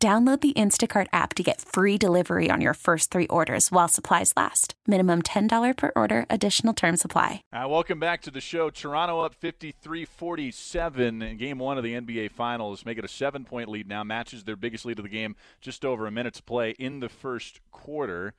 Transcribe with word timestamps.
Download 0.00 0.40
the 0.40 0.52
Instacart 0.52 1.08
app 1.12 1.34
to 1.34 1.42
get 1.42 1.60
free 1.60 1.98
delivery 1.98 2.52
on 2.52 2.60
your 2.60 2.74
first 2.74 3.10
three 3.10 3.26
orders 3.26 3.72
while 3.72 3.88
supplies 3.88 4.32
last. 4.36 4.74
Minimum 4.86 5.22
$10 5.22 5.76
per 5.76 5.90
order, 5.96 6.24
additional 6.30 6.72
term 6.72 6.96
supply. 6.96 7.42
Uh, 7.52 7.66
welcome 7.68 7.98
back 7.98 8.22
to 8.22 8.30
the 8.30 8.40
show. 8.40 8.70
Toronto 8.70 9.18
up 9.22 9.34
53 9.34 10.04
47 10.04 11.20
in 11.20 11.36
game 11.36 11.58
one 11.58 11.78
of 11.78 11.82
the 11.82 11.94
NBA 11.94 12.30
Finals. 12.30 12.86
Make 12.86 12.98
it 12.98 13.04
a 13.04 13.08
seven 13.08 13.44
point 13.44 13.68
lead 13.68 13.88
now. 13.88 14.04
Matches 14.04 14.44
their 14.44 14.54
biggest 14.54 14.84
lead 14.84 15.00
of 15.00 15.02
the 15.02 15.08
game, 15.08 15.34
just 15.60 15.84
over 15.84 16.06
a 16.06 16.12
minute 16.12 16.34
to 16.34 16.44
play 16.44 16.76
in 16.78 17.00
the 17.00 17.08
first 17.08 17.58
quarter. 17.72 18.34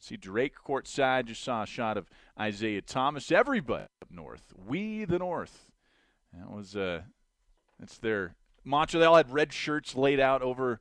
See 0.00 0.16
Drake 0.16 0.56
courtside. 0.66 1.26
Just 1.26 1.44
saw 1.44 1.62
a 1.62 1.66
shot 1.66 1.96
of 1.96 2.10
Isaiah 2.40 2.82
Thomas. 2.82 3.30
Everybody 3.30 3.84
up 4.02 4.10
north. 4.10 4.52
We 4.66 5.04
the 5.04 5.20
North. 5.20 5.70
That 6.32 6.50
was, 6.50 6.74
uh, 6.74 7.02
that's 7.78 7.98
their 7.98 8.34
mantra. 8.64 8.98
They 8.98 9.06
all 9.06 9.14
had 9.14 9.32
red 9.32 9.52
shirts 9.52 9.94
laid 9.94 10.18
out 10.18 10.42
over 10.42 10.80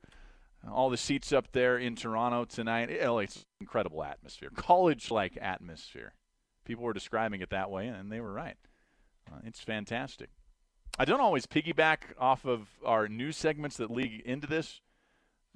all 0.71 0.89
the 0.89 0.97
seats 0.97 1.33
up 1.33 1.51
there 1.51 1.77
in 1.77 1.95
Toronto 1.95 2.45
tonight. 2.45 2.89
It's 2.89 3.45
incredible 3.59 4.03
atmosphere, 4.03 4.49
college-like 4.55 5.37
atmosphere. 5.41 6.13
People 6.65 6.83
were 6.83 6.93
describing 6.93 7.41
it 7.41 7.49
that 7.49 7.69
way, 7.69 7.87
and 7.87 8.11
they 8.11 8.21
were 8.21 8.31
right. 8.31 8.55
Uh, 9.31 9.39
it's 9.43 9.59
fantastic. 9.59 10.29
I 10.97 11.05
don't 11.05 11.21
always 11.21 11.45
piggyback 11.45 11.97
off 12.19 12.45
of 12.45 12.67
our 12.85 13.07
news 13.07 13.35
segments 13.35 13.77
that 13.77 13.91
lead 13.91 14.21
into 14.25 14.47
this, 14.47 14.81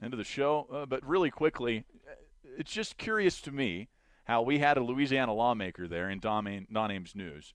into 0.02 0.17
the 0.17 0.23
show, 0.23 0.67
uh, 0.73 0.85
but 0.85 1.05
really 1.08 1.30
quickly, 1.30 1.85
uh, 2.09 2.16
it's 2.58 2.72
just 2.72 2.97
curious 2.97 3.39
to 3.41 3.52
me 3.52 3.89
how 4.25 4.41
we 4.41 4.59
had 4.59 4.78
a 4.78 4.83
Louisiana 4.83 5.33
lawmaker 5.33 5.88
there 5.88 6.09
in 6.09 6.19
Don, 6.19 6.67
Don 6.72 6.91
Ames 6.91 7.16
News 7.16 7.53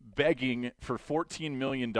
begging 0.00 0.72
for 0.80 0.98
$14 0.98 1.52
million 1.56 1.94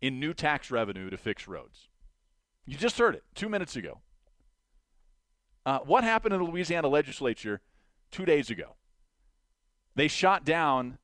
in 0.00 0.20
new 0.20 0.34
tax 0.34 0.70
revenue 0.70 1.08
to 1.10 1.16
fix 1.16 1.46
roads. 1.46 1.88
You 2.66 2.76
just 2.76 2.98
heard 2.98 3.14
it 3.14 3.24
two 3.34 3.48
minutes 3.48 3.76
ago. 3.76 4.00
Uh, 5.64 5.80
what 5.80 6.04
happened 6.04 6.34
in 6.34 6.40
the 6.40 6.50
Louisiana 6.50 6.88
legislature 6.88 7.60
two 8.10 8.24
days 8.24 8.50
ago? 8.50 8.76
They 9.94 10.08
shot 10.08 10.44
down 10.44 10.98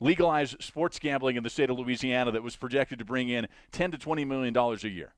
legalized 0.00 0.56
sports 0.60 0.98
gambling 0.98 1.36
in 1.36 1.44
the 1.44 1.50
state 1.50 1.70
of 1.70 1.78
Louisiana 1.78 2.32
that 2.32 2.42
was 2.42 2.56
projected 2.56 2.98
to 2.98 3.04
bring 3.04 3.28
in 3.28 3.46
10 3.70 3.92
to 3.92 3.98
20 3.98 4.24
million 4.24 4.52
dollars 4.52 4.84
a 4.84 4.88
year. 4.88 5.14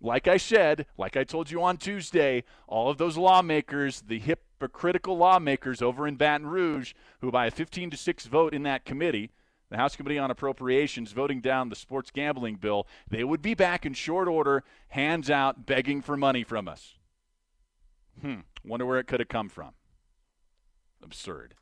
Like 0.00 0.28
I 0.28 0.36
said, 0.36 0.86
like 0.98 1.16
I 1.16 1.24
told 1.24 1.50
you 1.50 1.62
on 1.62 1.76
Tuesday, 1.76 2.44
all 2.68 2.90
of 2.90 2.98
those 2.98 3.16
lawmakers, 3.16 4.02
the 4.06 4.18
hypocritical 4.18 5.16
lawmakers 5.16 5.80
over 5.80 6.06
in 6.06 6.16
Baton 6.16 6.46
Rouge, 6.46 6.92
who 7.20 7.30
by 7.30 7.46
a 7.46 7.50
15 7.50 7.90
to 7.90 7.96
6 7.96 8.26
vote 8.26 8.52
in 8.54 8.64
that 8.64 8.84
committee 8.84 9.30
the 9.70 9.76
House 9.76 9.96
Committee 9.96 10.18
on 10.18 10.30
Appropriations 10.30 11.12
voting 11.12 11.40
down 11.40 11.68
the 11.68 11.76
sports 11.76 12.10
gambling 12.10 12.56
bill, 12.56 12.86
they 13.08 13.24
would 13.24 13.42
be 13.42 13.54
back 13.54 13.84
in 13.84 13.94
short 13.94 14.28
order, 14.28 14.62
hands 14.88 15.30
out, 15.30 15.66
begging 15.66 16.00
for 16.02 16.16
money 16.16 16.44
from 16.44 16.68
us. 16.68 16.94
Hmm. 18.20 18.40
Wonder 18.64 18.86
where 18.86 18.98
it 18.98 19.06
could 19.06 19.20
have 19.20 19.28
come 19.28 19.48
from. 19.48 19.72
Absurd. 21.02 21.54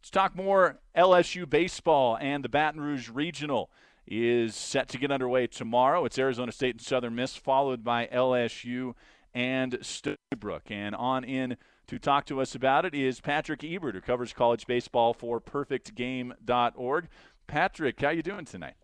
Let's 0.00 0.10
talk 0.10 0.36
more 0.36 0.78
LSU 0.96 1.48
baseball 1.48 2.16
and 2.20 2.44
the 2.44 2.48
Baton 2.48 2.80
Rouge 2.80 3.08
Regional 3.08 3.70
is 4.06 4.54
set 4.54 4.88
to 4.88 4.98
get 4.98 5.10
underway 5.10 5.46
tomorrow. 5.46 6.04
It's 6.04 6.18
Arizona 6.18 6.52
State 6.52 6.76
and 6.76 6.80
Southern 6.80 7.14
Miss, 7.14 7.36
followed 7.36 7.84
by 7.84 8.06
LSU 8.06 8.94
and 9.34 9.78
Stony 9.82 10.16
Brook. 10.38 10.70
And 10.70 10.94
on 10.94 11.24
in 11.24 11.56
to 11.88 11.98
talk 11.98 12.26
to 12.26 12.40
us 12.40 12.54
about 12.54 12.84
it 12.84 12.94
is 12.94 13.20
Patrick 13.20 13.64
Ebert, 13.64 13.94
who 13.94 14.00
covers 14.00 14.32
college 14.32 14.66
baseball 14.66 15.14
for 15.14 15.40
PerfectGame.org. 15.40 17.08
Patrick, 17.46 18.00
how 18.00 18.10
you 18.10 18.22
doing 18.22 18.44
tonight? 18.44 18.74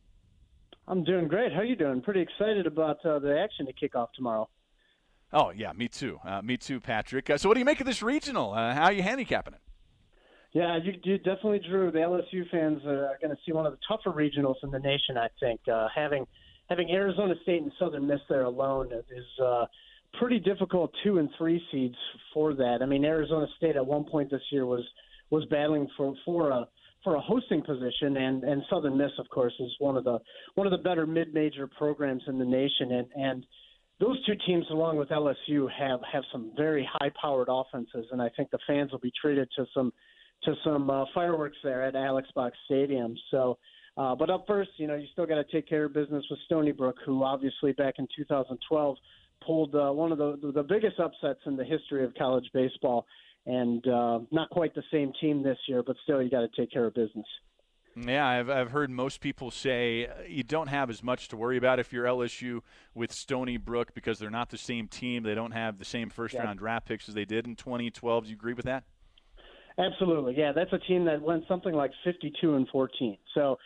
I'm 0.88 1.04
doing 1.04 1.28
great. 1.28 1.52
How 1.52 1.60
are 1.60 1.64
you 1.64 1.76
doing? 1.76 2.00
Pretty 2.00 2.20
excited 2.20 2.66
about 2.66 3.04
uh, 3.04 3.18
the 3.18 3.38
action 3.38 3.66
to 3.66 3.72
kick 3.72 3.94
off 3.94 4.10
tomorrow. 4.14 4.48
Oh 5.32 5.50
yeah, 5.50 5.72
me 5.72 5.88
too. 5.88 6.18
Uh, 6.24 6.40
me 6.42 6.56
too, 6.56 6.80
Patrick. 6.80 7.28
Uh, 7.28 7.36
so, 7.36 7.48
what 7.48 7.54
do 7.54 7.58
you 7.60 7.64
make 7.64 7.80
of 7.80 7.86
this 7.86 8.02
regional? 8.02 8.52
Uh, 8.52 8.72
how 8.72 8.84
are 8.84 8.92
you 8.92 9.02
handicapping 9.02 9.54
it? 9.54 9.60
Yeah, 10.52 10.78
you, 10.82 10.92
you 11.02 11.18
definitely 11.18 11.60
drew. 11.68 11.90
The 11.90 11.98
LSU 11.98 12.48
fans 12.50 12.84
are 12.86 13.18
going 13.20 13.34
to 13.34 13.42
see 13.44 13.52
one 13.52 13.66
of 13.66 13.72
the 13.72 13.78
tougher 13.88 14.16
regionals 14.16 14.56
in 14.62 14.70
the 14.70 14.78
nation. 14.78 15.18
I 15.18 15.28
think 15.40 15.60
uh, 15.70 15.88
having 15.94 16.26
having 16.68 16.90
Arizona 16.90 17.34
State 17.42 17.62
and 17.62 17.72
Southern 17.78 18.06
Miss 18.06 18.20
there 18.28 18.44
alone 18.44 18.92
is 18.92 19.24
uh, 19.42 19.66
pretty 20.18 20.38
difficult 20.38 20.92
two 21.02 21.18
and 21.18 21.28
three 21.38 21.62
seeds 21.70 21.96
for 22.32 22.54
that. 22.54 22.78
I 22.82 22.86
mean, 22.86 23.04
Arizona 23.04 23.46
State 23.56 23.76
at 23.76 23.86
one 23.86 24.04
point 24.04 24.30
this 24.30 24.42
year 24.50 24.66
was 24.66 24.84
was 25.30 25.44
battling 25.46 25.88
for 25.96 26.14
for 26.24 26.50
a 26.50 26.68
for 27.02 27.16
a 27.16 27.20
hosting 27.20 27.62
position, 27.62 28.16
and 28.16 28.42
and 28.44 28.62
Southern 28.70 28.96
Miss, 28.96 29.10
of 29.18 29.28
course, 29.28 29.52
is 29.60 29.70
one 29.78 29.96
of 29.96 30.04
the 30.04 30.18
one 30.54 30.66
of 30.66 30.70
the 30.70 30.78
better 30.78 31.06
mid 31.06 31.34
major 31.34 31.66
programs 31.66 32.22
in 32.26 32.38
the 32.38 32.44
nation, 32.44 32.92
and 32.92 33.06
and 33.14 33.46
those 34.00 34.24
two 34.26 34.34
teams, 34.46 34.64
along 34.70 34.96
with 34.96 35.10
LSU, 35.10 35.68
have 35.78 36.00
have 36.10 36.24
some 36.32 36.52
very 36.56 36.88
high 36.90 37.10
powered 37.20 37.48
offenses, 37.50 38.06
and 38.10 38.20
I 38.20 38.30
think 38.36 38.50
the 38.50 38.58
fans 38.66 38.90
will 38.90 39.00
be 39.00 39.12
treated 39.20 39.48
to 39.56 39.66
some 39.74 39.92
to 40.44 40.54
some 40.64 40.90
uh, 40.90 41.04
fireworks 41.14 41.56
there 41.62 41.82
at 41.82 41.94
Alex 41.94 42.28
Box 42.34 42.56
Stadium. 42.66 43.14
So. 43.30 43.58
Uh, 43.96 44.12
but 44.12 44.28
up 44.28 44.44
first, 44.44 44.70
you 44.76 44.88
know, 44.88 44.96
you 44.96 45.06
still 45.12 45.24
got 45.24 45.36
to 45.36 45.44
take 45.52 45.68
care 45.68 45.84
of 45.84 45.94
business 45.94 46.24
with 46.28 46.40
Stony 46.46 46.72
Brook, 46.72 46.96
who 47.06 47.22
obviously 47.22 47.70
back 47.70 47.94
in 47.98 48.08
2012 48.16 48.96
pulled 49.44 49.74
uh, 49.74 49.90
one 49.90 50.12
of 50.12 50.18
the 50.18 50.52
the 50.54 50.62
biggest 50.62 50.98
upsets 50.98 51.40
in 51.46 51.56
the 51.56 51.64
history 51.64 52.04
of 52.04 52.14
college 52.14 52.48
baseball, 52.52 53.06
and 53.46 53.86
uh, 53.86 54.20
not 54.30 54.50
quite 54.50 54.74
the 54.74 54.82
same 54.92 55.12
team 55.20 55.42
this 55.42 55.58
year, 55.68 55.82
but 55.82 55.96
still 56.04 56.22
you 56.22 56.30
got 56.30 56.40
to 56.40 56.48
take 56.56 56.70
care 56.72 56.86
of 56.86 56.94
business. 56.94 57.26
Yeah, 57.96 58.26
I've, 58.26 58.50
I've 58.50 58.70
heard 58.72 58.90
most 58.90 59.20
people 59.20 59.50
say 59.52 60.06
uh, 60.06 60.22
you 60.26 60.42
don't 60.42 60.66
have 60.66 60.90
as 60.90 61.02
much 61.02 61.28
to 61.28 61.36
worry 61.36 61.56
about 61.56 61.78
if 61.78 61.92
you're 61.92 62.06
LSU 62.06 62.60
with 62.92 63.12
Stony 63.12 63.56
Brook 63.56 63.94
because 63.94 64.18
they're 64.18 64.30
not 64.30 64.50
the 64.50 64.58
same 64.58 64.88
team. 64.88 65.22
They 65.22 65.34
don't 65.34 65.52
have 65.52 65.78
the 65.78 65.84
same 65.84 66.10
first 66.10 66.34
round 66.34 66.58
draft 66.58 66.86
picks 66.88 67.08
as 67.08 67.14
they 67.14 67.24
did 67.24 67.46
in 67.46 67.54
2012. 67.54 68.24
Do 68.24 68.30
you 68.30 68.36
agree 68.36 68.54
with 68.54 68.64
that? 68.64 68.84
Absolutely. 69.78 70.34
Yeah, 70.36 70.52
that's 70.52 70.72
a 70.72 70.78
team 70.78 71.04
that 71.04 71.22
went 71.22 71.44
something 71.48 71.72
like 71.72 71.90
52 72.04 72.54
and 72.54 72.66
14. 72.68 73.16
So 73.34 73.58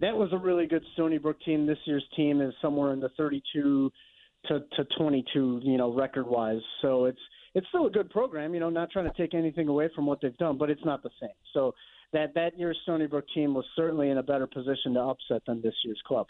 that 0.00 0.14
was 0.14 0.30
a 0.32 0.38
really 0.38 0.66
good 0.66 0.82
Stony 0.94 1.18
Brook 1.18 1.36
team. 1.44 1.66
This 1.66 1.78
year's 1.84 2.04
team 2.16 2.40
is 2.40 2.54
somewhere 2.60 2.92
in 2.92 3.00
the 3.00 3.10
32 3.16 3.92
to, 4.48 4.60
to 4.76 4.84
22, 4.98 5.60
you 5.62 5.76
know, 5.76 5.92
record 5.92 6.26
wise. 6.26 6.60
So 6.82 7.06
it's 7.06 7.18
it's 7.54 7.66
still 7.68 7.86
a 7.86 7.90
good 7.90 8.10
program. 8.10 8.54
You 8.54 8.60
know, 8.60 8.70
not 8.70 8.90
trying 8.90 9.10
to 9.10 9.16
take 9.16 9.34
anything 9.34 9.68
away 9.68 9.88
from 9.94 10.06
what 10.06 10.20
they've 10.20 10.36
done, 10.36 10.58
but 10.58 10.70
it's 10.70 10.84
not 10.84 11.02
the 11.02 11.10
same. 11.20 11.30
So 11.54 11.74
that 12.12 12.34
that 12.34 12.58
year's 12.58 12.78
Stony 12.82 13.06
Brook 13.06 13.24
team 13.34 13.54
was 13.54 13.64
certainly 13.74 14.10
in 14.10 14.18
a 14.18 14.22
better 14.22 14.46
position 14.46 14.94
to 14.94 15.00
upset 15.00 15.42
than 15.46 15.62
this 15.62 15.74
year's 15.84 16.00
club. 16.06 16.26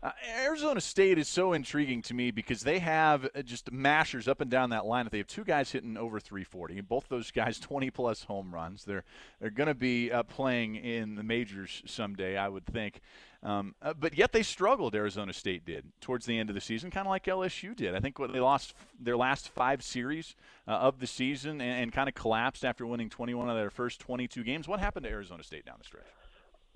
Uh, 0.00 0.12
Arizona 0.44 0.80
State 0.80 1.18
is 1.18 1.26
so 1.26 1.52
intriguing 1.52 2.02
to 2.02 2.14
me 2.14 2.30
because 2.30 2.60
they 2.62 2.78
have 2.78 3.28
uh, 3.34 3.42
just 3.42 3.72
mashers 3.72 4.28
up 4.28 4.40
and 4.40 4.48
down 4.48 4.70
that 4.70 4.86
line. 4.86 5.08
They 5.10 5.18
have 5.18 5.26
two 5.26 5.42
guys 5.42 5.72
hitting 5.72 5.96
over 5.96 6.20
340. 6.20 6.80
Both 6.82 7.08
those 7.08 7.32
guys 7.32 7.58
20 7.60 7.90
plus 7.90 8.22
home 8.22 8.54
runs. 8.54 8.84
They're 8.84 9.02
they're 9.40 9.50
going 9.50 9.66
to 9.66 9.74
be 9.74 10.12
uh, 10.12 10.22
playing 10.22 10.76
in 10.76 11.16
the 11.16 11.24
majors 11.24 11.82
someday, 11.84 12.36
I 12.36 12.48
would 12.48 12.64
think. 12.64 13.00
Um, 13.42 13.74
uh, 13.82 13.94
but 13.94 14.16
yet 14.16 14.30
they 14.32 14.44
struggled. 14.44 14.94
Arizona 14.94 15.32
State 15.32 15.64
did 15.64 15.84
towards 16.00 16.26
the 16.26 16.38
end 16.38 16.48
of 16.48 16.54
the 16.54 16.60
season, 16.60 16.92
kind 16.92 17.06
of 17.06 17.10
like 17.10 17.24
LSU 17.24 17.74
did. 17.74 17.96
I 17.96 18.00
think 18.00 18.20
what 18.20 18.32
they 18.32 18.40
lost 18.40 18.74
their 19.00 19.16
last 19.16 19.48
five 19.48 19.82
series 19.82 20.36
uh, 20.68 20.72
of 20.72 21.00
the 21.00 21.06
season 21.08 21.60
and, 21.60 21.82
and 21.82 21.92
kind 21.92 22.08
of 22.08 22.14
collapsed 22.14 22.64
after 22.64 22.86
winning 22.86 23.10
21 23.10 23.48
of 23.48 23.56
their 23.56 23.70
first 23.70 24.00
22 24.00 24.44
games. 24.44 24.68
What 24.68 24.78
happened 24.78 25.04
to 25.06 25.10
Arizona 25.10 25.42
State 25.42 25.64
down 25.64 25.76
the 25.78 25.84
stretch? 25.84 26.04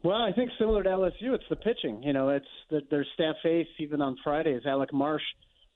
Well, 0.04 0.20
I 0.20 0.32
think 0.32 0.50
similar 0.58 0.82
to 0.82 0.88
LSU, 0.88 1.32
it's 1.34 1.44
the 1.49 1.56
pitching. 1.56 2.02
You 2.02 2.12
know, 2.12 2.31
it's 2.31 2.44
the, 2.70 2.81
their 2.90 3.06
staff 3.14 3.37
ace 3.44 3.69
even 3.78 4.02
on 4.02 4.16
Fridays. 4.25 4.62
Alec 4.66 4.93
Marsh 4.93 5.22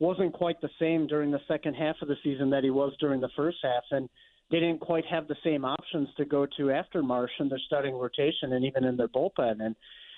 wasn't 0.00 0.32
quite 0.32 0.61
the 0.61 0.69
same 0.81 1.06
during 1.06 1.31
the 1.31 1.40
second 1.46 1.75
half 1.75 1.96
of 2.02 2.08
the 2.08 2.17
season 2.25 2.50
that 2.50 2.64
he 2.64 2.70
was 2.70 2.93
during 2.99 3.20
the 3.20 3.31
first 3.37 3.58
half, 3.62 3.84
and 3.93 4.08
they 4.50 4.58
didn't 4.58 4.81
quite 4.81 5.05
have 5.06 5.28
the 5.28 5.37
same 5.44 5.64
options 5.64 6.08
to 6.17 6.25
go 6.25 6.46
to 6.56 6.70
after 6.70 7.02
Marsh 7.02 7.31
in 7.38 7.49
their 7.49 7.61
starting 7.67 7.94
rotation 7.94 8.52
and 8.52 8.64
even 8.64 8.84
in 8.84 8.96
their 8.96 9.08
bullpen. 9.08 9.61
And 9.61 9.76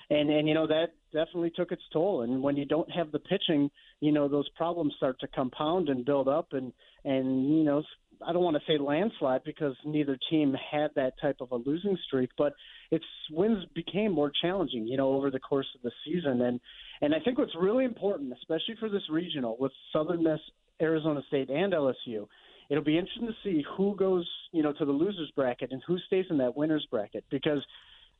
and 0.09 0.29
and 0.29 0.47
you 0.47 0.55
know 0.55 0.65
that 0.65 0.87
definitely 1.13 1.51
took 1.55 1.71
its 1.71 1.83
toll. 1.93 2.23
And 2.23 2.41
when 2.41 2.57
you 2.57 2.65
don't 2.65 2.89
have 2.91 3.11
the 3.11 3.19
pitching, 3.19 3.69
you 4.01 4.11
know 4.11 4.27
those 4.27 4.49
problems 4.49 4.93
start 4.97 5.19
to 5.19 5.27
compound 5.27 5.89
and 5.89 6.03
build 6.03 6.27
up, 6.27 6.47
and 6.53 6.73
and 7.05 7.47
you 7.55 7.63
know 7.63 7.83
I 8.25 8.33
don't 8.33 8.43
want 8.43 8.57
to 8.57 8.63
say 8.67 8.77
landslide 8.77 9.43
because 9.43 9.75
neither 9.85 10.17
team 10.29 10.55
had 10.71 10.91
that 10.95 11.13
type 11.21 11.37
of 11.41 11.51
a 11.51 11.55
losing 11.55 11.97
streak, 12.07 12.29
but 12.37 12.53
its 12.91 13.05
wins 13.31 13.63
became 13.75 14.11
more 14.11 14.31
challenging, 14.41 14.87
you 14.87 14.97
know, 14.97 15.13
over 15.13 15.31
the 15.31 15.39
course 15.39 15.67
of 15.75 15.81
the 15.81 15.91
season. 16.05 16.41
And 16.41 16.59
and 17.01 17.15
I 17.15 17.19
think 17.19 17.37
what's 17.37 17.55
really 17.59 17.85
important, 17.85 18.33
especially 18.33 18.75
for 18.79 18.89
this 18.89 19.03
regional 19.09 19.55
with 19.59 19.71
Southern 19.93 20.23
Miss, 20.23 20.39
Arizona 20.81 21.21
State, 21.27 21.49
and 21.49 21.73
LSU, 21.73 22.27
it'll 22.69 22.83
be 22.83 22.97
interesting 22.97 23.27
to 23.27 23.35
see 23.43 23.63
who 23.77 23.95
goes, 23.95 24.27
you 24.51 24.63
know, 24.63 24.73
to 24.73 24.85
the 24.85 24.91
losers 24.91 25.31
bracket 25.35 25.71
and 25.71 25.81
who 25.87 25.97
stays 26.07 26.25
in 26.29 26.37
that 26.39 26.57
winners 26.57 26.85
bracket 26.91 27.23
because 27.29 27.63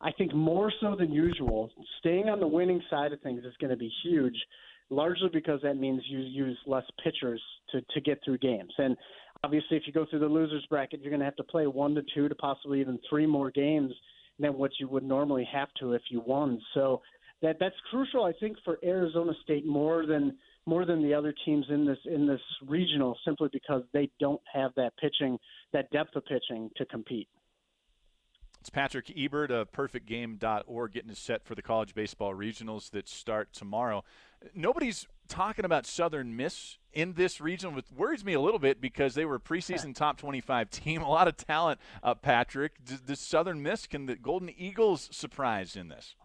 I 0.02 0.12
think 0.14 0.34
more 0.34 0.72
so 0.80 0.96
than 0.98 1.12
usual, 1.12 1.72
staying 2.00 2.30
on 2.30 2.40
the 2.40 2.48
winning 2.48 2.82
side 2.90 3.12
of 3.12 3.20
things 3.22 3.44
is 3.44 3.54
going 3.60 3.72
to 3.72 3.78
be 3.78 3.92
huge 4.04 4.36
largely 4.90 5.30
because 5.32 5.62
that 5.62 5.76
means 5.76 6.02
you 6.08 6.20
use 6.20 6.58
less 6.66 6.86
pitchers 7.04 7.42
to, 7.72 7.82
to 7.94 8.02
get 8.02 8.20
through 8.24 8.38
games. 8.40 8.74
And 8.78 8.98
obviously, 9.44 9.78
if 9.78 9.84
you 9.86 9.94
go 9.94 10.06
through 10.10 10.20
the 10.20 10.28
losers 10.28 10.66
bracket, 10.70 11.02
you're 11.02 11.12
going 11.12 11.20
to 11.20 11.26
have 11.26 11.36
to 11.38 11.44
play 11.44 11.68
one 11.68 11.96
to 11.96 12.02
two 12.14 12.28
to 12.28 12.36
possibly 12.36 12.82
even 12.82 13.00
three 13.10 13.26
more 13.26 13.52
games 13.52 13.94
than 14.40 14.58
what 14.58 14.72
you 14.80 14.88
would 14.88 15.04
normally 15.04 15.48
have 15.52 15.70
to 15.80 15.94
if 15.94 16.02
you 16.10 16.22
won. 16.26 16.62
So 16.74 17.02
that 17.42 17.58
that's 17.60 17.76
crucial, 17.90 18.24
I 18.26 18.34
think, 18.40 18.58
for 18.64 18.80
Arizona 18.84 19.34
State 19.44 19.66
more 19.66 20.06
than 20.06 20.38
more 20.66 20.86
than 20.86 21.02
the 21.02 21.14
other 21.14 21.34
teams 21.46 21.66
in 21.70 21.86
this 21.86 21.98
in 22.06 22.28
this 22.28 22.42
regional, 22.68 23.18
simply 23.26 23.50
because 23.52 23.84
they 23.94 24.10
don't 24.20 24.42
have 24.54 24.72
that 24.76 24.94
pitching, 24.98 25.38
that 25.74 25.90
depth 25.92 26.16
of 26.16 26.26
pitching 26.26 26.70
to 26.78 26.86
compete. 26.86 27.28
It's 28.60 28.70
Patrick 28.70 29.14
Ebert 29.16 29.52
of 29.52 29.72
PerfectGame.org 29.72 30.92
getting 30.92 31.12
us 31.12 31.20
set 31.20 31.46
for 31.46 31.56
the 31.56 31.62
college 31.62 31.96
baseball 31.96 32.36
regionals 32.36 32.92
that 32.92 33.08
start 33.08 33.54
tomorrow. 33.54 34.04
Nobody's 34.54 35.08
talking 35.30 35.64
about 35.64 35.86
Southern 35.86 36.36
Miss 36.36 36.78
in 36.94 37.14
this 37.14 37.40
region, 37.40 37.76
which 37.76 37.86
worries 37.96 38.26
me 38.26 38.34
a 38.34 38.42
little 38.42 38.60
bit 38.60 38.82
because 38.82 39.16
they 39.16 39.26
were 39.26 39.36
a 39.36 39.40
preseason 39.40 39.96
top 39.96 40.18
25 40.18 40.70
team. 40.72 41.02
A 41.02 41.10
lot 41.10 41.28
of 41.28 41.38
talent, 41.38 41.80
uh, 42.04 42.16
Patrick. 42.16 42.74
Does 42.84 43.20
Southern 43.20 43.62
Miss, 43.62 43.88
can 43.88 44.06
the 44.06 44.16
Golden 44.16 44.50
Eagles 44.50 45.10
surprise 45.12 45.76
in 45.76 45.90
this? 45.90 46.16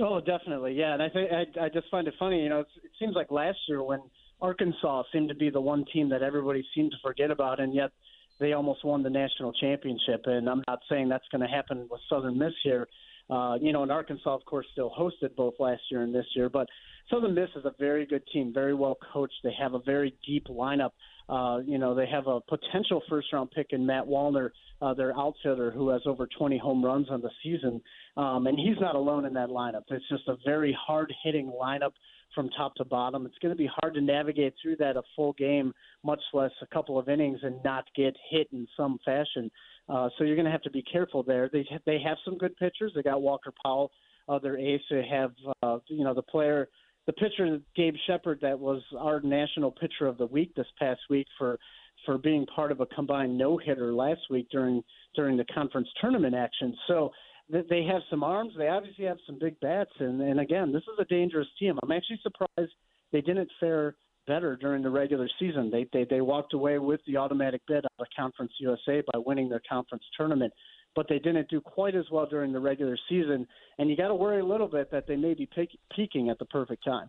Oh, 0.00 0.20
definitely, 0.20 0.74
yeah. 0.74 0.94
And 0.94 1.02
I 1.02 1.08
think 1.08 1.30
I, 1.30 1.66
I 1.66 1.68
just 1.68 1.88
find 1.90 2.08
it 2.08 2.14
funny. 2.18 2.42
You 2.42 2.48
know, 2.48 2.60
it 2.60 2.68
seems 2.98 3.14
like 3.14 3.30
last 3.30 3.58
year 3.68 3.82
when 3.82 4.00
Arkansas 4.40 5.04
seemed 5.12 5.28
to 5.28 5.34
be 5.34 5.50
the 5.50 5.60
one 5.60 5.84
team 5.92 6.08
that 6.08 6.22
everybody 6.22 6.64
seemed 6.74 6.90
to 6.90 6.96
forget 7.02 7.30
about, 7.30 7.60
and 7.60 7.74
yet– 7.74 7.90
they 8.40 8.52
almost 8.52 8.84
won 8.84 9.02
the 9.02 9.10
national 9.10 9.52
championship. 9.52 10.22
And 10.26 10.48
I'm 10.48 10.62
not 10.66 10.80
saying 10.88 11.08
that's 11.08 11.28
going 11.30 11.42
to 11.42 11.48
happen 11.48 11.86
with 11.90 12.00
Southern 12.08 12.38
Miss 12.38 12.52
here. 12.62 12.88
Uh, 13.30 13.56
you 13.60 13.72
know, 13.72 13.82
and 13.82 13.90
Arkansas, 13.90 14.34
of 14.34 14.44
course, 14.44 14.66
still 14.72 14.90
hosted 14.90 15.34
both 15.36 15.54
last 15.58 15.80
year 15.90 16.02
and 16.02 16.14
this 16.14 16.26
year. 16.34 16.50
But 16.50 16.68
Southern 17.10 17.34
Miss 17.34 17.48
is 17.56 17.64
a 17.64 17.72
very 17.78 18.06
good 18.06 18.22
team, 18.32 18.52
very 18.52 18.74
well 18.74 18.96
coached. 19.12 19.34
They 19.42 19.54
have 19.58 19.74
a 19.74 19.80
very 19.80 20.14
deep 20.26 20.46
lineup. 20.48 20.90
Uh, 21.28 21.60
you 21.64 21.78
know, 21.78 21.94
they 21.94 22.06
have 22.06 22.26
a 22.26 22.40
potential 22.42 23.02
first 23.08 23.32
round 23.32 23.50
pick 23.50 23.68
in 23.70 23.86
Matt 23.86 24.04
Wallner, 24.04 24.50
uh, 24.82 24.92
their 24.94 25.16
outfielder, 25.18 25.70
who 25.70 25.88
has 25.88 26.02
over 26.06 26.28
20 26.38 26.58
home 26.58 26.84
runs 26.84 27.08
on 27.10 27.20
the 27.22 27.30
season. 27.42 27.80
Um, 28.16 28.46
and 28.46 28.58
he's 28.58 28.78
not 28.80 28.94
alone 28.94 29.24
in 29.24 29.32
that 29.34 29.48
lineup. 29.48 29.82
It's 29.88 30.08
just 30.08 30.28
a 30.28 30.36
very 30.44 30.76
hard 30.78 31.12
hitting 31.22 31.50
lineup 31.50 31.92
from 32.34 32.50
top 32.50 32.74
to 32.76 32.84
bottom. 32.84 33.26
It's 33.26 33.38
going 33.40 33.54
to 33.54 33.58
be 33.58 33.70
hard 33.80 33.94
to 33.94 34.00
navigate 34.00 34.54
through 34.60 34.76
that 34.76 34.96
a 34.96 35.02
full 35.16 35.32
game, 35.34 35.72
much 36.02 36.20
less 36.32 36.50
a 36.62 36.66
couple 36.66 36.98
of 36.98 37.08
innings, 37.08 37.38
and 37.42 37.62
not 37.64 37.84
get 37.96 38.14
hit 38.30 38.48
in 38.52 38.66
some 38.76 38.98
fashion. 39.04 39.50
Uh, 39.88 40.08
so 40.16 40.24
you're 40.24 40.36
going 40.36 40.46
to 40.46 40.52
have 40.52 40.62
to 40.62 40.70
be 40.70 40.82
careful 40.82 41.22
there. 41.22 41.48
They 41.52 41.66
they 41.86 41.98
have 42.04 42.16
some 42.24 42.38
good 42.38 42.56
pitchers. 42.56 42.92
They 42.94 43.02
got 43.02 43.22
Walker 43.22 43.52
Powell, 43.64 43.92
uh, 44.28 44.38
their 44.38 44.58
ace. 44.58 44.80
They 44.90 45.06
have 45.10 45.32
uh, 45.62 45.78
you 45.88 46.04
know 46.04 46.14
the 46.14 46.22
player, 46.22 46.68
the 47.06 47.12
pitcher 47.12 47.58
Gabe 47.76 47.94
Shepard 48.06 48.40
that 48.42 48.58
was 48.58 48.82
our 48.98 49.20
national 49.20 49.70
pitcher 49.70 50.06
of 50.06 50.18
the 50.18 50.26
week 50.26 50.54
this 50.54 50.66
past 50.78 51.00
week 51.10 51.26
for 51.38 51.58
for 52.04 52.18
being 52.18 52.46
part 52.46 52.72
of 52.72 52.80
a 52.80 52.86
combined 52.86 53.36
no 53.36 53.56
hitter 53.56 53.92
last 53.94 54.20
week 54.30 54.48
during 54.50 54.82
during 55.14 55.36
the 55.36 55.44
conference 55.54 55.88
tournament 56.00 56.34
action. 56.34 56.74
So 56.86 57.10
they 57.50 57.84
have 57.84 58.02
some 58.08 58.22
arms. 58.22 58.52
They 58.56 58.68
obviously 58.68 59.04
have 59.04 59.18
some 59.26 59.38
big 59.38 59.58
bats, 59.60 59.90
and 59.98 60.20
and 60.20 60.40
again, 60.40 60.72
this 60.72 60.82
is 60.82 60.98
a 60.98 61.04
dangerous 61.04 61.48
team. 61.58 61.78
I'm 61.82 61.92
actually 61.92 62.20
surprised 62.22 62.72
they 63.12 63.20
didn't 63.20 63.50
fare 63.60 63.96
better 64.26 64.56
during 64.56 64.82
the 64.82 64.90
regular 64.90 65.28
season. 65.38 65.70
They 65.70 65.86
they 65.92 66.06
they 66.08 66.20
walked 66.20 66.54
away 66.54 66.78
with 66.78 67.00
the 67.06 67.16
automatic 67.18 67.60
bid 67.68 67.84
out 67.84 67.92
of 67.98 68.06
Conference 68.16 68.52
USA 68.60 69.02
by 69.12 69.18
winning 69.18 69.48
their 69.48 69.62
conference 69.68 70.04
tournament, 70.16 70.52
but 70.94 71.06
they 71.08 71.18
didn't 71.18 71.48
do 71.48 71.60
quite 71.60 71.94
as 71.94 72.04
well 72.10 72.26
during 72.26 72.52
the 72.52 72.60
regular 72.60 72.96
season. 73.08 73.46
And 73.78 73.90
you 73.90 73.96
got 73.96 74.08
to 74.08 74.14
worry 74.14 74.40
a 74.40 74.44
little 74.44 74.68
bit 74.68 74.90
that 74.90 75.06
they 75.06 75.16
may 75.16 75.34
be 75.34 75.46
peak, 75.46 75.70
peaking 75.94 76.30
at 76.30 76.38
the 76.38 76.44
perfect 76.46 76.84
time. 76.84 77.08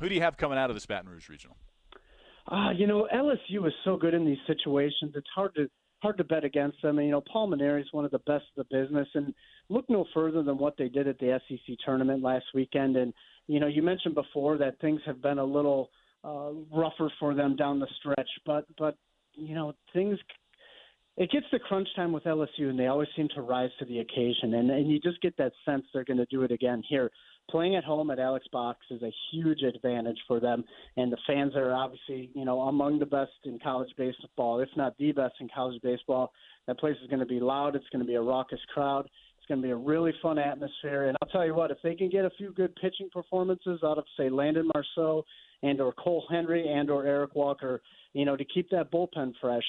Who 0.00 0.08
do 0.08 0.14
you 0.14 0.22
have 0.22 0.36
coming 0.36 0.58
out 0.58 0.70
of 0.70 0.76
this 0.76 0.86
Baton 0.86 1.10
Rouge 1.10 1.28
regional? 1.28 1.56
Uh, 2.48 2.70
you 2.76 2.86
know, 2.86 3.08
LSU 3.14 3.66
is 3.66 3.72
so 3.84 3.96
good 3.96 4.14
in 4.14 4.24
these 4.24 4.38
situations. 4.46 5.12
It's 5.14 5.28
hard 5.34 5.54
to 5.54 5.68
hard 6.02 6.18
to 6.18 6.24
bet 6.24 6.44
against 6.44 6.82
them. 6.82 6.98
And, 6.98 7.06
you 7.06 7.12
know, 7.12 7.22
Paul 7.32 7.48
Mainieri 7.48 7.80
is 7.80 7.86
one 7.92 8.04
of 8.04 8.10
the 8.10 8.18
best 8.20 8.44
of 8.56 8.66
the 8.68 8.76
business, 8.76 9.06
and 9.14 9.32
look 9.68 9.88
no 9.88 10.04
further 10.12 10.42
than 10.42 10.58
what 10.58 10.76
they 10.76 10.88
did 10.88 11.06
at 11.06 11.16
the 11.20 11.40
SEC 11.48 11.76
tournament 11.84 12.24
last 12.24 12.46
weekend. 12.54 12.96
And 12.96 13.14
you 13.46 13.60
know, 13.60 13.68
you 13.68 13.82
mentioned 13.82 14.14
before 14.14 14.58
that 14.58 14.80
things 14.80 15.00
have 15.06 15.22
been 15.22 15.38
a 15.38 15.44
little 15.44 15.90
uh, 16.24 16.50
rougher 16.72 17.10
for 17.20 17.34
them 17.34 17.56
down 17.56 17.78
the 17.78 17.86
stretch, 17.98 18.28
but 18.44 18.66
but 18.78 18.96
you 19.34 19.54
know, 19.54 19.74
things. 19.92 20.18
It 21.16 21.30
gets 21.30 21.46
to 21.50 21.58
crunch 21.58 21.88
time 21.94 22.12
with 22.12 22.24
LSU, 22.24 22.70
and 22.70 22.78
they 22.78 22.86
always 22.86 23.08
seem 23.14 23.28
to 23.34 23.42
rise 23.42 23.70
to 23.78 23.84
the 23.84 23.98
occasion. 23.98 24.54
And 24.54 24.70
and 24.70 24.90
you 24.90 24.98
just 24.98 25.20
get 25.20 25.36
that 25.36 25.52
sense 25.64 25.84
they're 25.92 26.04
going 26.04 26.18
to 26.18 26.26
do 26.26 26.42
it 26.42 26.52
again 26.52 26.82
here 26.88 27.10
playing 27.50 27.76
at 27.76 27.84
home 27.84 28.10
at 28.10 28.18
Alex 28.18 28.46
Box 28.52 28.80
is 28.90 29.02
a 29.02 29.12
huge 29.30 29.62
advantage 29.62 30.18
for 30.26 30.40
them, 30.40 30.64
and 30.96 31.12
the 31.12 31.18
fans 31.26 31.54
are 31.54 31.72
obviously, 31.72 32.30
you 32.34 32.44
know, 32.44 32.60
among 32.62 32.98
the 32.98 33.06
best 33.06 33.32
in 33.44 33.58
college 33.58 33.90
baseball, 33.96 34.60
if 34.60 34.68
not 34.76 34.96
the 34.98 35.12
best 35.12 35.34
in 35.40 35.48
college 35.54 35.80
baseball. 35.82 36.32
That 36.66 36.78
place 36.78 36.96
is 37.02 37.08
going 37.08 37.20
to 37.20 37.26
be 37.26 37.40
loud. 37.40 37.76
It's 37.76 37.88
going 37.92 38.04
to 38.04 38.08
be 38.08 38.14
a 38.14 38.22
raucous 38.22 38.60
crowd. 38.72 39.08
It's 39.38 39.46
going 39.48 39.60
to 39.60 39.66
be 39.66 39.72
a 39.72 39.76
really 39.76 40.12
fun 40.22 40.38
atmosphere. 40.38 41.08
And 41.08 41.16
I'll 41.20 41.28
tell 41.28 41.44
you 41.44 41.54
what, 41.54 41.70
if 41.70 41.78
they 41.82 41.94
can 41.94 42.08
get 42.08 42.24
a 42.24 42.30
few 42.30 42.52
good 42.52 42.74
pitching 42.76 43.08
performances 43.12 43.80
out 43.84 43.98
of, 43.98 44.04
say, 44.16 44.30
Landon 44.30 44.68
Marceaux 44.72 45.24
and 45.62 45.80
or 45.80 45.92
Cole 45.92 46.24
Henry 46.30 46.68
and 46.68 46.90
or 46.90 47.06
Eric 47.06 47.34
Walker, 47.34 47.80
you 48.12 48.24
know, 48.24 48.36
to 48.36 48.44
keep 48.44 48.68
that 48.70 48.90
bullpen 48.90 49.32
fresh, 49.40 49.64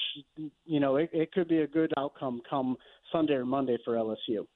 you 0.64 0.80
know, 0.80 0.96
it, 0.96 1.10
it 1.12 1.32
could 1.32 1.48
be 1.48 1.58
a 1.58 1.66
good 1.66 1.92
outcome 1.96 2.42
come 2.48 2.76
Sunday 3.12 3.34
or 3.34 3.46
Monday 3.46 3.78
for 3.84 3.94
LSU. 3.94 4.46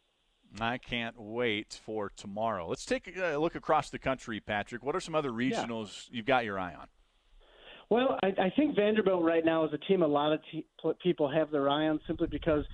I 0.61 0.79
can't 0.79 1.15
wait 1.19 1.81
for 1.85 2.11
tomorrow. 2.17 2.67
Let's 2.67 2.87
take 2.87 3.15
a 3.17 3.37
look 3.37 3.55
across 3.55 3.91
the 3.91 3.99
country, 3.99 4.41
Patrick. 4.41 4.83
What 4.83 4.97
are 4.97 5.01
some 5.01 5.15
other 5.15 5.31
regionals 5.31 6.09
yeah. 6.09 6.17
you've 6.17 6.27
got 6.27 6.45
your 6.45 6.59
eye 6.59 6.75
on? 6.75 6.87
Well, 7.91 8.19
I, 8.23 8.29
I 8.29 8.53
think 8.55 8.77
Vanderbilt 8.77 9.23
right 9.23 9.45
now 9.45 9.65
is 9.65 9.73
a 9.73 9.79
team 9.79 10.03
a 10.03 10.07
lot 10.07 10.33
of 10.33 10.41
te- 10.51 10.67
people 11.03 11.31
have 11.31 11.51
their 11.51 11.69
eye 11.69 11.89
on 11.89 12.01
simply 12.07 12.27
because 12.31 12.65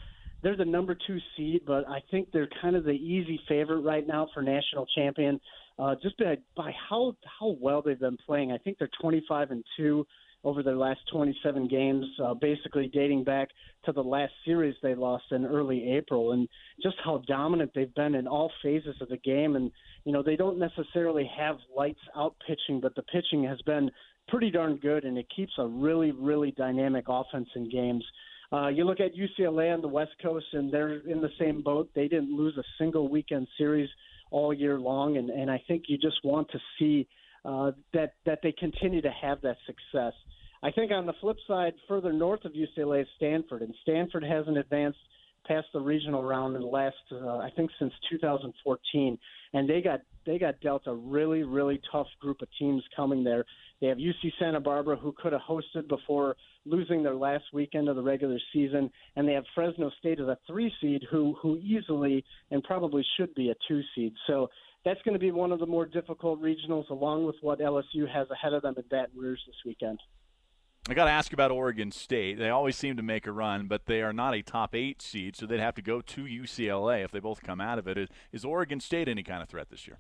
they're 0.43 0.57
the 0.57 0.65
number 0.65 0.97
two 1.07 1.19
seed, 1.37 1.63
but 1.67 1.89
I 1.89 2.01
think 2.11 2.31
they're 2.33 2.49
kind 2.61 2.77
of 2.77 2.85
the 2.85 2.91
easy 2.91 3.41
favorite 3.49 3.81
right 3.81 4.07
now 4.07 4.29
for 4.35 4.43
national 4.43 4.87
champion, 4.95 5.41
uh, 5.79 5.95
just 6.03 6.17
by, 6.19 6.37
by 6.57 6.73
how 6.89 7.17
how 7.39 7.57
well 7.61 7.83
they've 7.83 7.99
been 7.99 8.19
playing. 8.27 8.53
I 8.53 8.59
think 8.59 8.79
they're 8.79 8.91
25 9.01 9.51
and 9.51 9.65
two 9.77 10.07
over 10.45 10.63
their 10.63 10.77
last 10.77 11.01
27 11.11 11.69
games, 11.69 12.05
uh, 12.23 12.35
basically 12.35 12.91
dating 12.93 13.25
back 13.25 13.49
to 13.87 13.93
the 13.93 14.03
last 14.03 14.33
series 14.45 14.75
they 14.83 14.95
lost 14.95 15.25
in 15.31 15.47
early 15.47 15.91
April, 15.97 16.33
and 16.33 16.47
just 16.83 16.97
how 17.03 17.23
dominant 17.27 17.71
they've 17.75 17.95
been 17.95 18.15
in 18.15 18.29
all 18.29 18.53
phases 18.63 18.95
of 19.01 19.09
the 19.09 19.17
game. 19.19 19.57
And 19.57 19.71
you 20.05 20.13
know 20.13 20.23
they 20.23 20.37
don't 20.37 20.59
necessarily 20.59 21.29
have 21.37 21.57
lights 21.75 22.01
out 22.17 22.37
pitching, 22.47 22.81
but 22.81 22.95
the 22.95 23.03
pitching 23.03 23.45
has 23.45 23.61
been 23.63 23.91
pretty 24.29 24.51
darn 24.51 24.77
good, 24.77 25.05
and 25.05 25.19
it 25.19 25.27
keeps 25.35 25.53
a 25.59 25.67
really 25.67 26.13
really 26.13 26.53
dynamic 26.53 27.07
offense 27.09 27.49
in 27.57 27.69
games. 27.71 28.05
Uh, 28.53 28.69
you 28.69 28.85
look 28.85 29.01
at 29.01 29.13
UCLA 29.17 29.75
on 29.75 29.81
the 29.81 29.89
West 29.89 30.13
Coast, 30.23 30.47
and 30.53 30.71
they're 30.71 30.99
in 31.09 31.21
the 31.21 31.31
same 31.41 31.63
boat. 31.63 31.91
They 31.95 32.07
didn't 32.07 32.37
lose 32.37 32.57
a 32.57 32.63
single 32.79 33.09
weekend 33.09 33.49
series 33.59 33.89
all 34.35 34.53
year 34.53 34.81
long, 34.81 35.17
and, 35.17 35.31
and 35.31 35.49
I 35.49 35.63
think 35.69 35.85
you 35.87 35.97
just 35.97 36.19
want 36.25 36.51
to 36.51 36.59
see 36.77 37.07
uh, 37.45 37.71
that 37.93 38.15
that 38.27 38.41
they 38.43 38.53
continue 38.59 39.01
to 39.01 39.13
have 39.23 39.41
that 39.43 39.57
success. 39.65 40.13
I 40.61 40.73
think 40.73 40.91
on 40.91 41.07
the 41.07 41.13
flip 41.21 41.37
side, 41.47 41.75
further 41.87 42.13
north 42.13 42.45
of 42.45 42.53
UCLA 42.53 43.03
is 43.03 43.07
Stanford, 43.17 43.63
and 43.63 43.73
Stanford 43.83 44.25
hasn't 44.25 44.59
advanced 44.59 44.99
past 45.47 45.67
the 45.73 45.81
regional 45.81 46.23
round 46.23 46.57
in 46.57 46.63
the 46.63 46.69
last, 46.69 46.97
uh, 47.13 47.39
I 47.39 47.51
think, 47.57 47.71
since 47.79 47.93
2014, 48.11 49.19
and 49.53 49.69
they 49.69 49.81
got 49.81 50.01
they 50.27 50.39
got 50.39 50.61
dealt 50.61 50.87
a 50.87 50.95
really 50.95 51.43
really 51.43 51.81
tough 51.93 52.07
group 52.21 52.43
of 52.43 52.49
teams 52.59 52.83
coming 52.97 53.25
there. 53.25 53.45
They 53.81 53.89
have 53.89 53.99
UC 53.99 54.33
Santa 54.39 54.61
Barbara, 54.61 54.97
who 54.97 55.13
could 55.13 55.33
have 55.33 55.43
hosted 55.43 55.89
before 55.89 56.37
losing 56.65 57.03
their 57.03 57.15
last 57.15 57.45
weekend 57.53 57.89
of 57.89 57.97
the 57.97 58.03
regular 58.03 58.39
season, 58.53 58.91
and 59.17 59.29
they 59.29 59.33
have 59.33 59.45
Fresno 59.55 59.91
State 59.99 60.21
as 60.21 60.29
a 60.29 60.39
three 60.47 60.73
seed, 60.81 61.03
who 61.11 61.37
who 61.41 61.57
easily 61.59 62.25
and 62.51 62.63
probably 62.63 63.05
should 63.17 63.35
be 63.35 63.51
a 63.51 63.55
two 63.69 63.83
seed. 63.95 64.15
So 64.27 64.49
that's 64.85 65.01
going 65.03 65.15
to 65.15 65.19
be 65.19 65.31
one 65.31 65.53
of 65.53 65.61
the 65.61 65.67
more 65.67 65.87
difficult 65.87 66.43
regionals, 66.43 66.89
along 66.91 67.25
with 67.25 67.37
what 67.41 67.61
LSU 67.61 68.09
has 68.13 68.29
ahead 68.31 68.53
of 68.53 68.63
them 68.63 68.75
at 68.77 68.89
Baton 68.89 69.19
Rouge 69.19 69.41
this 69.47 69.57
weekend. 69.65 69.99
I 70.87 70.93
got 70.93 71.07
to 71.07 71.11
ask 71.11 71.33
about 71.33 71.51
Oregon 71.51 71.91
State. 71.91 72.39
They 72.39 72.51
always 72.51 72.77
seem 72.77 72.97
to 72.99 73.03
make 73.03 73.27
a 73.27 73.33
run, 73.33 73.69
but 73.69 73.87
they 73.87 74.03
are 74.03 74.13
not 74.13 74.35
a 74.35 74.43
top 74.43 74.75
eight 74.75 75.01
seed, 75.01 75.35
so 75.35 75.47
they'd 75.47 75.59
have 75.59 75.75
to 75.77 75.83
go 75.83 76.03
to 76.03 76.25
UCLA 76.25 77.03
if 77.03 77.11
they 77.11 77.21
both 77.21 77.43
come 77.43 77.59
out 77.59 77.79
of 77.79 77.89
it. 77.89 77.97
Is, 77.97 78.09
is 78.33 78.45
Oregon 78.45 78.81
State 78.81 79.09
any 79.09 79.23
kind 79.23 79.43
of 79.43 79.49
threat 79.49 79.71
this 79.71 79.87
year? 79.87 79.99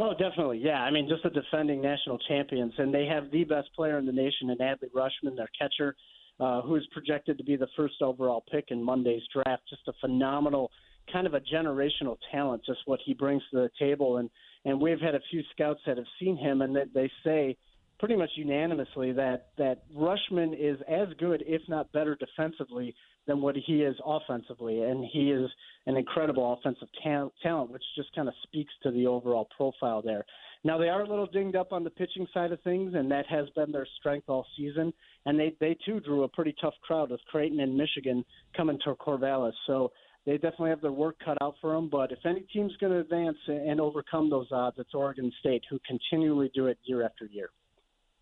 Oh, 0.00 0.12
definitely. 0.12 0.58
Yeah. 0.58 0.82
I 0.82 0.90
mean, 0.90 1.06
just 1.08 1.22
the 1.22 1.30
defending 1.30 1.82
national 1.82 2.18
champions, 2.28 2.72
and 2.78 2.94
they 2.94 3.04
have 3.06 3.30
the 3.30 3.44
best 3.44 3.68
player 3.76 3.98
in 3.98 4.06
the 4.06 4.12
nation 4.12 4.48
in 4.48 4.56
Adley 4.58 4.90
Rutschman, 4.94 5.36
their 5.36 5.50
catcher. 5.58 5.94
uh, 6.38 6.60
who 6.62 6.76
is 6.76 6.86
projected 6.92 7.38
to 7.38 7.44
be 7.44 7.56
the 7.56 7.68
first 7.76 8.02
overall 8.02 8.44
pick 8.50 8.66
in 8.68 8.82
Monday's 8.82 9.22
draft. 9.32 9.62
Just 9.68 9.88
a 9.88 9.92
phenomenal, 10.00 10.70
kind 11.12 11.26
of 11.26 11.34
a 11.34 11.40
generational 11.40 12.16
talent, 12.30 12.62
just 12.64 12.80
what 12.86 13.00
he 13.04 13.14
brings 13.14 13.42
to 13.50 13.56
the 13.56 13.70
table. 13.78 14.18
And 14.18 14.30
and 14.64 14.80
we've 14.80 15.00
had 15.00 15.14
a 15.14 15.20
few 15.30 15.42
scouts 15.52 15.80
that 15.86 15.96
have 15.96 16.06
seen 16.18 16.36
him, 16.36 16.60
and 16.60 16.74
that 16.74 16.92
they 16.92 17.10
say 17.24 17.56
pretty 17.98 18.16
much 18.16 18.30
unanimously 18.36 19.12
that 19.12 19.48
that 19.58 19.82
Rutschman 19.94 20.54
is 20.58 20.78
as 20.88 21.08
good, 21.18 21.42
if 21.46 21.62
not 21.68 21.90
better, 21.92 22.16
defensively 22.16 22.94
than 23.26 23.40
what 23.40 23.56
he 23.56 23.82
is 23.82 23.96
offensively, 24.04 24.82
and 24.82 25.04
he 25.12 25.32
is 25.32 25.50
an 25.86 25.96
incredible 25.96 26.52
offensive 26.52 26.88
ta- 27.02 27.28
talent, 27.42 27.70
which 27.70 27.82
just 27.96 28.14
kind 28.14 28.28
of 28.28 28.34
speaks 28.44 28.72
to 28.82 28.90
the 28.90 29.06
overall 29.06 29.48
profile 29.56 30.00
there. 30.00 30.24
Now 30.64 30.78
they 30.78 30.88
are 30.88 31.02
a 31.02 31.08
little 31.08 31.26
dinged 31.26 31.56
up 31.56 31.72
on 31.72 31.84
the 31.84 31.90
pitching 31.90 32.26
side 32.32 32.52
of 32.52 32.60
things, 32.62 32.94
and 32.94 33.10
that 33.10 33.26
has 33.26 33.48
been 33.50 33.72
their 33.72 33.86
strength 33.98 34.28
all 34.28 34.46
season. 34.56 34.92
And 35.24 35.38
they 35.38 35.54
they 35.60 35.76
too 35.84 36.00
drew 36.00 36.22
a 36.24 36.28
pretty 36.28 36.54
tough 36.60 36.74
crowd 36.82 37.10
with 37.10 37.20
Creighton 37.30 37.60
and 37.60 37.76
Michigan 37.76 38.24
coming 38.56 38.78
to 38.84 38.94
Corvallis, 38.94 39.52
so 39.66 39.92
they 40.24 40.34
definitely 40.34 40.70
have 40.70 40.80
their 40.80 40.92
work 40.92 41.16
cut 41.24 41.38
out 41.40 41.54
for 41.60 41.72
them. 41.72 41.88
But 41.88 42.12
if 42.12 42.18
any 42.26 42.40
team's 42.52 42.76
going 42.78 42.92
to 42.92 42.98
advance 42.98 43.38
and 43.46 43.80
overcome 43.80 44.28
those 44.28 44.48
odds, 44.50 44.76
it's 44.78 44.94
Oregon 44.94 45.32
State, 45.40 45.62
who 45.70 45.78
continually 45.86 46.50
do 46.54 46.66
it 46.66 46.78
year 46.84 47.04
after 47.04 47.26
year. 47.26 47.50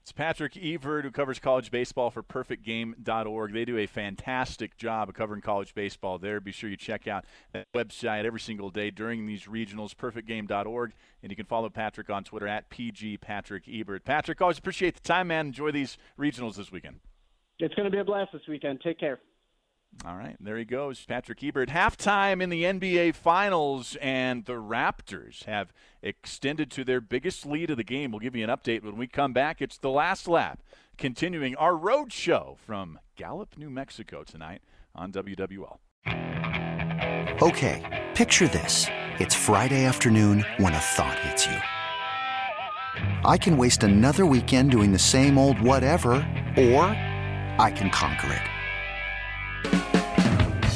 It's 0.05 0.13
Patrick 0.13 0.55
Ebert 0.63 1.07
who 1.07 1.11
covers 1.11 1.39
college 1.39 1.71
baseball 1.71 2.11
for 2.11 2.23
perfectgame.org. 2.23 3.55
They 3.55 3.65
do 3.65 3.79
a 3.79 3.87
fantastic 3.87 4.77
job 4.77 5.09
of 5.09 5.15
covering 5.15 5.41
college 5.41 5.75
baseball 5.75 6.19
there. 6.19 6.41
Be 6.41 6.53
sure 6.53 6.69
you 6.69 6.77
check 6.77 7.09
out 7.09 7.25
that 7.55 7.69
website 7.75 8.27
every 8.27 8.41
single 8.41 8.69
day 8.69 8.91
during 8.91 9.25
these 9.25 9.45
regionals, 9.45 9.95
perfectgame.org. 9.95 10.93
And 11.23 11.33
you 11.33 11.37
can 11.37 11.47
follow 11.47 11.71
Patrick 11.71 12.11
on 12.11 12.23
Twitter 12.23 12.47
at 12.47 12.69
PG 12.69 13.17
Patrick 13.17 13.65
Ebert. 13.67 14.05
Patrick, 14.05 14.43
always 14.43 14.59
appreciate 14.59 14.93
the 14.93 15.01
time, 15.01 15.29
man. 15.29 15.47
Enjoy 15.47 15.71
these 15.71 15.97
regionals 16.19 16.57
this 16.57 16.71
weekend. 16.71 17.01
It's 17.59 17.75
going 17.75 17.87
to 17.87 17.91
be 17.91 17.99
a 17.99 18.05
blast 18.05 18.31
this 18.35 18.43
weekend. 18.47 18.83
Take 18.83 19.01
care. 19.01 19.21
All 20.07 20.17
right, 20.17 20.37
there 20.39 20.59
he 20.59 20.67
goes, 20.67 21.05
Patrick 21.05 21.43
Ebert. 21.43 21.71
Halftime 21.71 22.43
in 22.43 22.51
the 22.51 22.65
NBA 22.65 23.15
Finals, 23.15 23.97
and 24.03 24.45
the 24.45 24.55
Raptors 24.55 25.45
have 25.45 25.73
extended 26.03 26.71
to 26.73 26.85
their 26.85 27.01
biggest 27.01 27.47
lead 27.47 27.71
of 27.71 27.79
the 27.79 27.85
game. 27.85 28.11
We'll 28.11 28.21
give 28.21 28.37
you 28.37 28.45
an 28.45 28.51
update 28.51 28.83
when 28.83 28.99
we 28.99 29.07
come 29.07 29.33
back. 29.33 29.63
It's 29.63 29.79
the 29.79 29.91
last 29.91 30.29
lap, 30.29 30.63
continuing 30.99 31.57
our 31.57 31.75
road 31.75 32.13
show 32.13 32.59
from 32.67 32.99
Gallup, 33.17 33.57
New 33.57 33.71
Mexico 33.71 34.25
tonight 34.25 34.61
on 34.95 35.11
WWL. 35.11 35.79
Okay, 37.43 38.07
picture 38.15 38.49
this. 38.49 38.87
It's 39.19 39.35
Friday 39.35 39.85
afternoon 39.87 40.45
when 40.59 40.75
a 40.75 40.79
thought 40.79 41.19
hits 41.21 41.47
you. 41.47 41.57
I 43.25 43.39
can 43.39 43.57
waste 43.57 43.83
another 43.83 44.27
weekend 44.27 44.71
doing 44.71 44.93
the 44.93 44.99
same 44.99 45.39
old 45.39 45.61
whatever, 45.61 46.17
or 46.57 46.85
I 47.59 47.73
can 47.75 47.91
conquer 47.91 48.33
it. 48.33 48.54